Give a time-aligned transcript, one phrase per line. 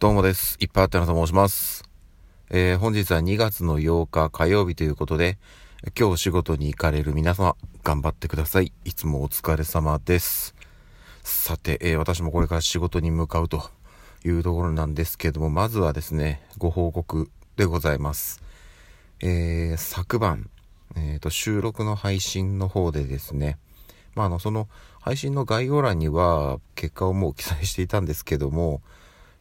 [0.00, 0.56] どうもです。
[0.60, 1.82] いっぱいあったなと申します。
[2.50, 5.38] えー本日は2月の8日火曜日ということで、
[5.98, 8.72] 今日仕事に行かれる皆様、頑張ってください。
[8.84, 10.54] いつもお疲れ様です。
[11.24, 13.70] さて、えー私もこれから仕事に向かうと
[14.24, 18.40] いうところなんですけども、まずはですね、ご報告でございます。
[19.20, 20.48] えー昨晩、
[20.94, 23.58] えーと、収録の配信の方でですね、
[24.14, 24.68] まあ、あの、その
[25.00, 28.80] 配信の概要欄には結果をもう記載していたんですけども、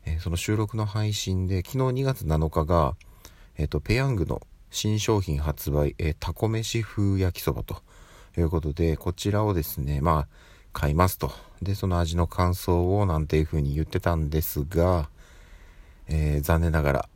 [0.07, 2.95] えその収録の配信で、昨日2月7日が、
[3.57, 7.81] えっ、と、ペヤングの新商品発売、えータコ飯風焼きそばと
[8.38, 10.27] いうことで、こちらをですね、まあ、
[10.71, 11.31] 買いますと。
[11.62, 15.09] で、その味の感想をなんていう風に言ってたんですが、
[16.07, 17.09] えー残念ながら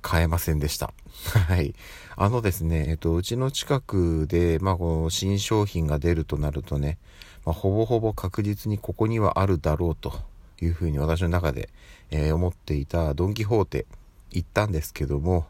[0.00, 0.94] 買えませんでした。
[1.48, 1.74] はい。
[2.14, 6.98] あのですね、えっと、うちの近くで、まあ、この新商品が出るとなるとね、
[7.44, 10.29] まあ、ほぼほぼ確実にここにはあるだろうと
[10.64, 11.70] いうふうに私の中で、
[12.10, 13.86] えー思っていたドン・キホーテ
[14.30, 15.46] 行ったんですけども、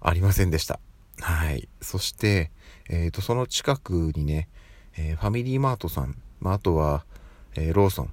[0.00, 0.78] ありませんでした。
[1.20, 1.68] はい。
[1.80, 2.50] そして、
[2.88, 4.48] えっ、と、その近くにね、
[4.96, 7.04] えーファミリーマートさん、まあ、あとは、
[7.54, 8.10] えーローソン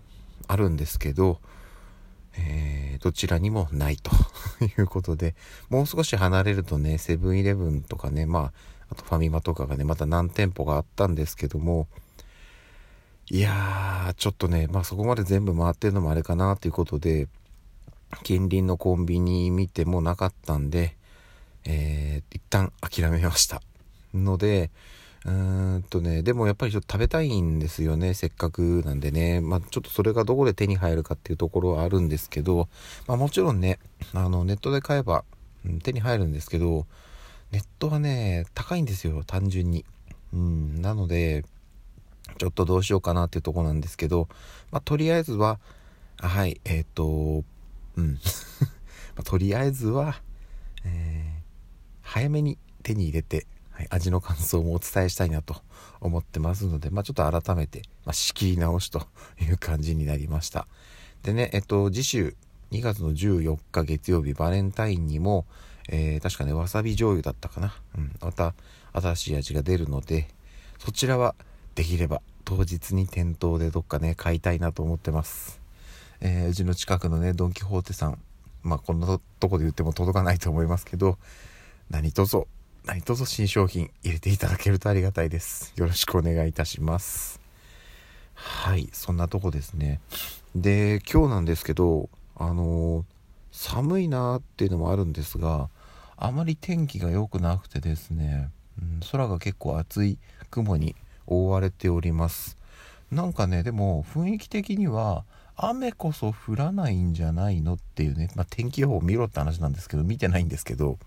[0.48, 1.40] あるんですけど、
[2.38, 4.12] えーどちらにもないと
[4.66, 5.36] いうことで、
[5.70, 8.54] もう少し離れるとね、セブンイレブンとかね、まあ、
[8.90, 11.88] あとファミマとかがね、また何店舗があったんですけども、
[13.30, 17.30] いやー、ちょっとね、まあそこまで全部回ってるのもあれかなということで、
[18.24, 20.98] 近隣のコンビニ見てもなかったんで、
[21.64, 23.62] えー、一旦諦めました。
[24.14, 24.72] ので、
[25.26, 29.40] うーんとね、でもやっぱりちょっと食べたいんですよね、せっかくなんでね。
[29.40, 32.68] まあちょっとそれがどこで手に入るかっていうところはあるんですけど、
[33.08, 33.80] まあもちろんね、
[34.14, 35.24] あのネットで買えば、
[35.66, 36.86] うん手に入るんですけど、
[37.52, 39.86] ネットはね、高いんですよ、単純に。
[40.34, 41.46] うん、なので、
[42.38, 44.28] ちょっとどうしようかなっていうとこなんですけど、
[44.72, 45.60] まあとりあえずは、
[46.18, 47.44] はい、えっ、と、
[47.96, 48.20] うん。
[49.16, 50.22] まとりあえずは、
[50.84, 51.44] えー
[52.14, 55.64] 早めに手に入れて、はい、味の感想もお伝えしたいなと
[56.00, 59.08] 思ってますので、まあ、ちょっと改めて、まあ、仕切り直しと
[59.42, 60.68] いう感じになりました。
[61.24, 62.36] でね、えっと、次週、
[62.72, 65.48] 2月の14日月曜日、バレンタインにも、
[65.90, 67.74] えー確かね、わさび醤油だったかな。
[67.98, 68.54] うん、また、
[68.94, 70.28] 新しい味が出るので、
[70.78, 71.34] そちらは、
[71.74, 75.62] できれば、当日に店頭でどっかね、買いたいなと思ってます。
[76.22, 78.18] えーうちの近くのね、ドン・キホーテさん、
[78.64, 81.18] まあ、こんなとこで言っても届かないと思いますけど、
[81.90, 82.44] 何卒、
[82.86, 85.74] 何卒新商品入れていただけるとありがたいです。
[85.76, 87.40] よろしくお願いいたします。
[88.34, 90.00] はい、そんなとこですね。
[90.56, 93.04] で、今日なんですけど、あのー
[93.56, 95.70] 寒いなーっていうのもあるんですが、
[96.18, 98.50] あまり天気が良くなくてですね、
[98.82, 100.18] うん空が結構厚い
[100.50, 100.96] 雲に
[101.28, 102.58] 覆われております。
[103.12, 105.26] なんかね、でも雰囲気的には、
[105.56, 110.98] 雨こそ降らないんじゃないのっていうね、まあ、天気予報を見ろって話なんですけど、見てないんですけど、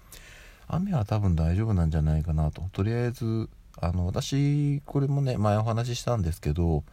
[0.69, 2.62] 雨は多分大丈夫なんじゃないかなと。
[2.72, 3.49] とりあえず、
[3.81, 6.84] あの、私、これもね、前お話ししたんですけど、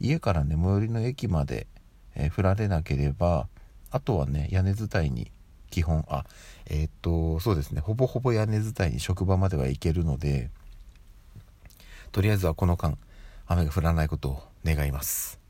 [0.00, 1.66] 家からね、最寄りの駅まで、
[2.14, 3.48] えー降られなければ、
[3.90, 5.30] あとはね、屋根伝いに、
[5.70, 6.24] 基本、あ、
[6.66, 10.50] えーっと、そうですね、ほぼほぼ屋根伝いに職場までは行けるので、
[12.12, 12.98] とりあえずはこの間、
[13.46, 15.40] 雨が降らないことを願います。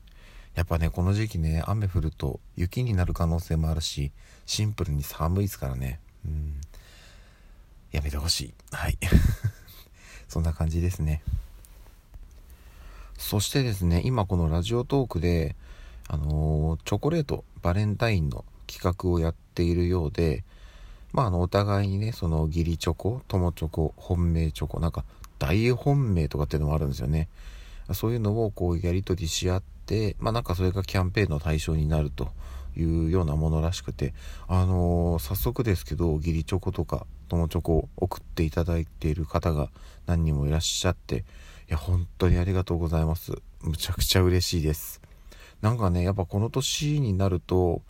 [0.55, 4.13] やっぱね、この時期ね、雨降ると雪になる可能性もあるし、
[4.45, 5.99] シンプルに寒いですからね。
[6.25, 6.61] うん。
[7.91, 8.53] やめてほしい。
[8.71, 8.97] はい。
[10.29, 11.21] そんな感じですね。
[13.17, 15.57] そしてですね、今このラジオトークで、
[16.07, 20.45] あのーチョコレート、バレンタインの企画をやっているようで、
[21.11, 25.05] まあ、あの、お互いにね、その、義理チョコ、友チョコ、本命チョコ、なんか、
[25.43, 27.27] 大本命とかっていうのもあるんですよね。
[27.91, 32.31] そういうのをこう、やり取りし合って、まあ、なんかそれがキャンペーンの対象になると
[32.77, 34.13] いうようなものらしくて、
[34.47, 39.69] あのー早速ですけど、義理チョコとか、友チョコを送っていただいている方が
[40.05, 43.33] 何人もいらっしゃって、いや、本当にありがとうございます。
[43.61, 45.01] むちゃくちゃ嬉しいです。
[45.61, 47.81] なんかね、やっぱこの年になると、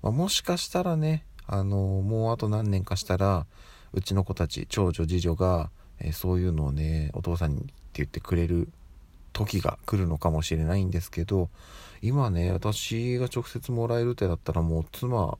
[0.00, 3.46] まあもしかしたらね、あのもうあと何年かしたら、
[3.92, 5.70] うちの子たち、長女、次女が、
[6.00, 8.68] えそういうのをね、お父さんにって言ってくれる
[9.32, 11.48] 時が来るのかもしれないんですけど、
[12.02, 15.38] 今ね、私が直接もらえる手だったらもう妻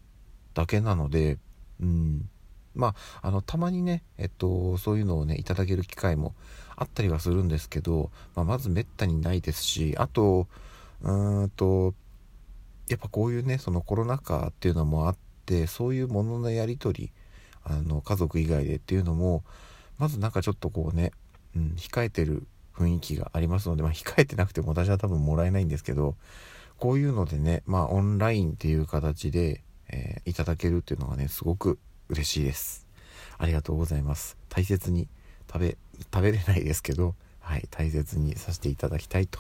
[0.55, 1.39] だけなので、
[1.81, 2.29] うん。
[2.75, 6.35] まあ、あの、たまにね、えっと、そういうのをね、いただける機会も
[6.77, 10.47] あったりはするんですけど、まあ、まずめったにないですし、あと、
[11.03, 11.95] うーんと、
[12.89, 15.17] やっぱこういうね、そのコロナ禍っていうのもあっ
[15.47, 17.12] て、そういうもののやり取り、
[17.65, 19.43] あの、家族以外でっていうのも、
[20.00, 21.12] まずなんかちょっとこうね、
[21.55, 26.17] うん、控えてる雰囲気がありますので、まあ、控えてなくても私は多分もらえないんですけど、
[26.79, 32.87] こういうのでね、まあ、オンラインっていう形で、えー、いただけるっていうのがね、すごく嬉しいです。
[33.37, 34.38] ありがとうございます。
[34.49, 35.06] 大切に
[35.52, 35.79] 食べ、
[36.12, 39.38] 食べれないですけど、はい、大切にさせていただきたいと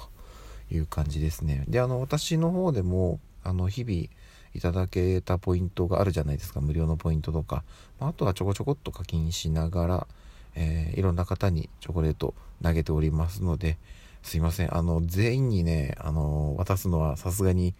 [0.70, 1.64] いう感じですね。
[1.68, 4.08] で、あの、私の方でも、あの、日々
[4.54, 7.64] いただけたポイントがあるじゃないですか、無料のポイントとか。
[7.98, 10.06] ま、あとはちょこちょこっと課金しながら、
[10.54, 13.78] えー、いろんな方にチョコレート投げておりますので、
[14.22, 14.76] すいません。
[14.76, 17.74] あの、全員にね、あの、渡すのはさすがに、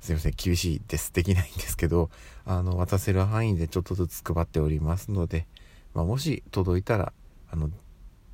[0.00, 1.12] すいません、厳しいです。
[1.12, 2.10] できないんですけど、
[2.46, 5.46] あの、渡せる範囲でちょっとずつ配っておりますので、
[5.94, 7.12] まあ、もし届いたら、
[7.50, 7.70] あの、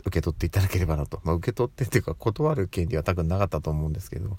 [0.00, 1.20] 受け取っていただければなと。
[1.24, 4.38] まあ、受け取ってっていうか、断る権利は多分なかったと思うんですけど、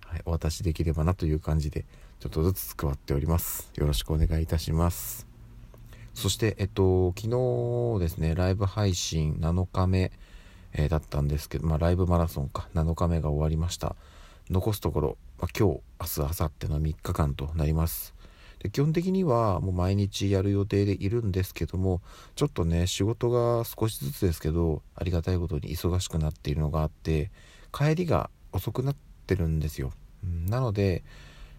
[0.00, 1.84] はい、お渡しできればなという感じで、
[2.18, 3.70] ちょっとずつ配っております。
[3.76, 5.25] よろしくお願いいたします。
[6.16, 10.10] そして、えっと、昨日ですね、ライブ配信7日目、
[10.72, 13.96] えー、だったんですけど、まあ、ライブマラソンか、7日目が終わりました。
[14.48, 18.14] 残すところ、まあ、今日、明日、明後日の3日間となります。
[18.60, 22.00] で基本的にはもう毎日やる予定でいるんですけども
[22.36, 27.30] ちょっとね仕事が少しずつですけどありがたいことに忙しくなっているのがあって
[27.70, 28.96] 帰りが遅くなっ
[29.26, 29.92] てるんですよ、
[30.48, 31.04] なので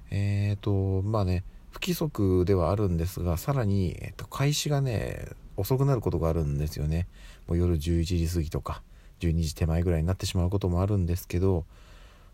[0.09, 1.43] えっ、ー、とまあね
[1.77, 5.27] 不規則ではあるんですがさらに、えー、と開始がね
[5.57, 7.07] 遅くなることがあるんですよね。
[7.47, 8.81] もう夜11時過ぎとか
[9.19, 11.65] 12時手前ぐらいになってしまうこともあるんですけど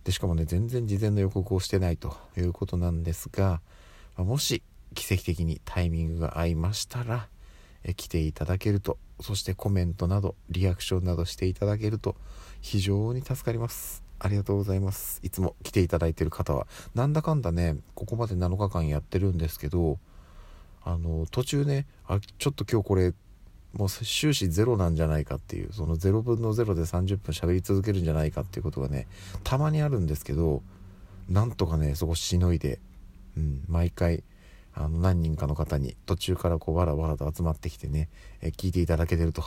[0.05, 3.59] でしかもね全然事前の予告をしてないということなんですが、
[4.15, 4.63] もし
[4.95, 7.27] 奇跡的にタイミングが合いましたら
[7.83, 12.15] え来ていただけるとそしてコメントなどリアクションなどしていただけると
[12.61, 14.03] 非常に助かります。
[14.19, 15.19] ありがとうございます。
[15.24, 16.68] いつも来ていただいてる方は。
[16.95, 20.00] なんだかんだねここまで7日間やってるんですけど
[20.83, 23.13] あの途中ねあちょっと今日これ
[23.74, 29.07] もう終始ゼロなんじゃないかっていうその0分の0で30分喋り続けるんじゃないかっていうことがね
[29.44, 30.62] たまにあるんですけど
[31.30, 32.80] なんとかねそこしのいで、
[33.36, 34.24] うん、毎回
[34.75, 38.10] あの何人かの方に途中からこうわらわらと集まってきてね、
[38.42, 39.44] え聞いていただけてると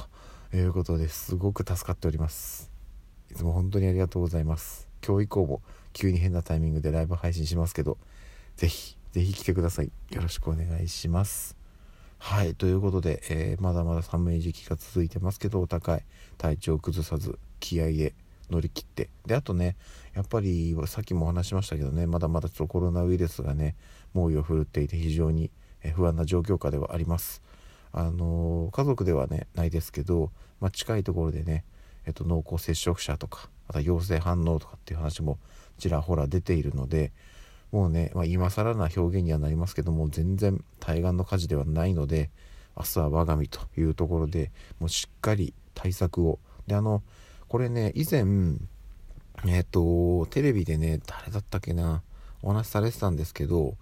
[0.55, 2.76] いうことですごく助かっております。
[3.31, 4.89] いつも本当にありがとうございます。
[5.07, 5.63] 今日以降も
[5.93, 7.99] 急に変なタイミングでライブ配信しますけど
[8.57, 9.91] 是非是非来てください。
[10.11, 11.57] よろしくお願いします。
[12.19, 16.03] はいということで、えー、まだまだ寒い時期が続いてますけどお高い
[16.39, 18.15] 体調を崩さず気合で
[18.51, 19.11] 乗り切って。
[19.27, 19.77] であとね
[20.15, 23.75] やっぱりさっきもお話しましたけどねまだまだちょっとコロナウイルスがね
[24.15, 25.51] 猛威を振るっていて非常に
[25.95, 27.43] 不安な状況下ではあります。
[27.93, 30.31] あの家族ではねないですけど、
[30.61, 31.65] まあ、近いところでね、
[32.07, 35.39] えっと、濃厚接触者とかまた陽性反応とかっていう話も
[35.79, 37.13] ちらほら出ているので
[37.73, 42.31] もうね、まあ、今更な表現にはなりますけども全然対岸の火事ではないので
[42.77, 47.03] 明日は我が身というところでもうしっかり対策をであの
[47.49, 48.25] これね、以前、
[49.47, 52.03] えっ、と、テレビでね、誰だったっけな、
[52.43, 53.77] お話しされてたんですけど、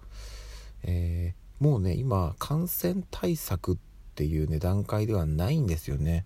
[0.83, 3.77] えー、もうね、今、感染対策っ
[4.13, 6.25] ていうね、段階ではないんですよね。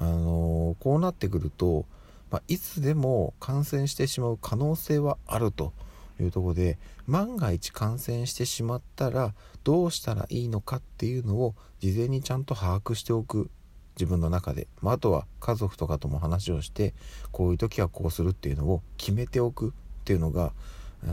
[0.00, 1.84] あの、こうなってくると、
[2.30, 5.72] まあ、いつでも感染してしまう可能性はあると
[6.20, 13.50] いうところで、万が一感染してしまったら、どうしたらいいのかっていうのを事前にちゃんと把握しておく
[13.96, 16.94] 自分の中で、まあ、あとは家族とかとも話をして
[17.32, 19.72] こういう時はこうするっていうのを決めておくっ
[20.04, 20.52] ていうのが、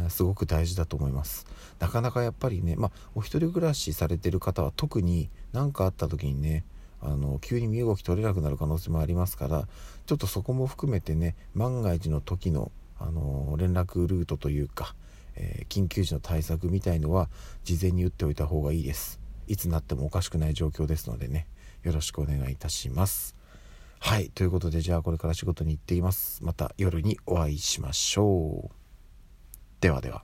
[0.10, 1.46] すごく大事だと思います。
[1.80, 6.64] なかなかやっぱりね、まあ、お一人暮らしされてる方は特に何かあった時にね
[7.02, 9.68] あの急に身動き取れなくなる可能性もありますから
[10.06, 14.96] ちょっとそこも含めてね万が一の時の、あの連絡ルートというか、
[15.36, 17.30] えー、緊急時の対策みたいのは
[17.64, 21.48] 事前に打っておいた方がいいですいつなってもおかしくない状況ですのでね
[21.84, 23.36] よろしくお願いいたします。
[24.00, 24.30] はい。
[24.30, 26.44] ということで、じゃあこれから仕事に行っています。
[26.44, 28.72] また夜にお会いしましょう。
[29.82, 30.24] ではでは。